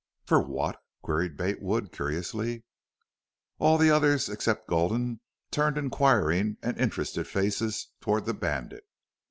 "Fer 0.25 0.39
what?" 0.39 0.81
queried 1.03 1.37
Bate 1.37 1.61
Wood, 1.61 1.91
curiously. 1.91 2.63
All 3.59 3.77
the 3.77 3.91
others 3.91 4.29
except 4.29 4.67
Gulden 4.67 5.21
turned 5.51 5.77
inquiring 5.77 6.57
and 6.63 6.75
interested 6.79 7.27
faces 7.27 7.89
toward 8.01 8.25
the 8.25 8.33
bandit. 8.33 8.83